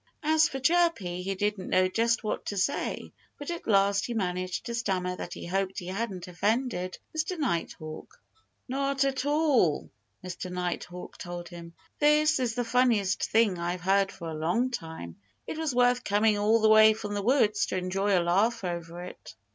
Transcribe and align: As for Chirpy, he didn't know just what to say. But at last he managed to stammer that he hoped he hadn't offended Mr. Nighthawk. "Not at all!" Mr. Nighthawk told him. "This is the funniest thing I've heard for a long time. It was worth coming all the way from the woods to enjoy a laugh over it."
As 0.23 0.49
for 0.49 0.59
Chirpy, 0.59 1.21
he 1.21 1.35
didn't 1.35 1.69
know 1.69 1.87
just 1.87 2.23
what 2.23 2.47
to 2.47 2.57
say. 2.57 3.13
But 3.37 3.51
at 3.51 3.67
last 3.67 4.07
he 4.07 4.15
managed 4.15 4.65
to 4.65 4.73
stammer 4.73 5.15
that 5.15 5.35
he 5.35 5.45
hoped 5.45 5.77
he 5.77 5.85
hadn't 5.89 6.27
offended 6.27 6.97
Mr. 7.15 7.37
Nighthawk. 7.37 8.19
"Not 8.67 9.03
at 9.03 9.25
all!" 9.27 9.91
Mr. 10.25 10.49
Nighthawk 10.51 11.19
told 11.19 11.49
him. 11.49 11.75
"This 11.99 12.39
is 12.39 12.55
the 12.55 12.65
funniest 12.65 13.25
thing 13.25 13.59
I've 13.59 13.81
heard 13.81 14.11
for 14.11 14.27
a 14.29 14.33
long 14.33 14.71
time. 14.71 15.17
It 15.45 15.59
was 15.59 15.75
worth 15.75 16.03
coming 16.03 16.35
all 16.35 16.61
the 16.61 16.67
way 16.69 16.93
from 16.93 17.13
the 17.13 17.21
woods 17.21 17.67
to 17.67 17.77
enjoy 17.77 18.17
a 18.17 18.21
laugh 18.25 18.63
over 18.63 19.03
it." 19.03 19.35